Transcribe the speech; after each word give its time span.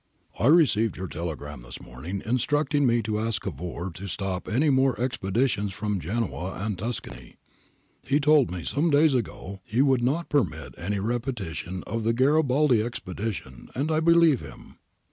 ]'I 0.39 0.47
received 0.47 0.97
your 0.97 1.07
telegram 1.07 1.61
this 1.61 1.79
morning 1.79 2.23
instructing 2.25 2.87
me 2.87 3.03
to 3.03 3.19
ask 3.19 3.43
Cavour 3.43 3.91
to 3.91 4.07
stop 4.07 4.47
any 4.47 4.71
more 4.71 4.99
expeditions 4.99 5.73
from 5.73 5.99
Genoa 5.99 6.55
and 6.55 6.75
Tuscany. 6.75 7.35
He 8.07 8.19
told 8.19 8.49
me 8.49 8.63
some 8.63 8.89
days 8.89 9.13
ago 9.13 9.59
he 9.63 9.83
would 9.83 10.01
not 10.01 10.27
permit 10.27 10.73
any 10.75 10.97
repetition 10.97 11.83
of 11.85 12.03
the 12.03 12.13
Garibaldi 12.13 12.81
expedition, 12.81 13.69
and 13.75 13.91
I 13.91 13.99
believe 13.99 14.39
him.' 14.39 14.79